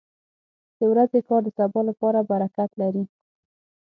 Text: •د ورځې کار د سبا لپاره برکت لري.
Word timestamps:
•د 0.77 0.79
ورځې 0.91 1.19
کار 1.27 1.41
د 1.45 1.47
سبا 1.57 1.79
لپاره 1.89 2.27
برکت 2.31 2.69
لري. 2.81 3.03